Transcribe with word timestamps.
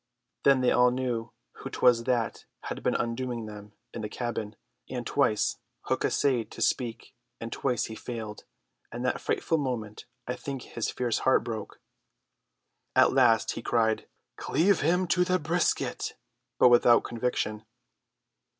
Then 0.45 0.61
they 0.61 0.71
all 0.71 0.89
knew 0.89 1.31
who 1.57 1.69
'twas 1.69 2.05
that 2.05 2.45
had 2.61 2.81
been 2.81 2.95
undoing 2.95 3.45
them 3.45 3.73
in 3.93 4.01
the 4.01 4.09
cabin, 4.09 4.55
and 4.89 5.05
twice 5.05 5.59
Hook 5.81 6.03
essayed 6.03 6.49
to 6.53 6.61
speak 6.63 7.13
and 7.39 7.51
twice 7.53 7.85
he 7.85 7.93
failed. 7.93 8.45
In 8.91 9.03
that 9.03 9.21
frightful 9.21 9.59
moment 9.59 10.05
I 10.25 10.35
think 10.35 10.63
his 10.63 10.89
fierce 10.89 11.19
heart 11.19 11.43
broke. 11.43 11.79
At 12.95 13.13
last 13.13 13.51
he 13.51 13.61
cried, 13.61 14.07
"Cleave 14.37 14.79
him 14.81 15.05
to 15.05 15.23
the 15.23 15.37
brisket!" 15.37 16.15
but 16.57 16.69
without 16.69 17.03
conviction. 17.03 17.63